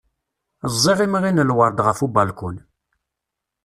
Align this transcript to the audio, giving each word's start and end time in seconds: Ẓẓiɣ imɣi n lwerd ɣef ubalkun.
Ẓẓiɣ 0.73 0.99
imɣi 1.05 1.31
n 1.31 1.45
lwerd 1.49 1.79
ɣef 1.85 1.99
ubalkun. 2.05 2.57